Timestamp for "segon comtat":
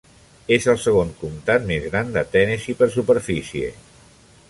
0.85-1.69